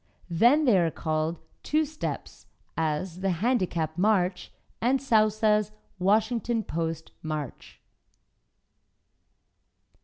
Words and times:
Then 0.31 0.65
they 0.65 0.79
are 0.79 0.89
called 0.89 1.37
Two 1.61 1.85
Steps, 1.85 2.47
as 2.75 3.19
"The 3.19 3.29
Handicap 3.29 3.99
March," 3.99 4.51
and 4.81 4.99
Sousa's 4.99 5.71
"Washington 5.99 6.63
Post" 6.63 7.11
March. 7.21 7.79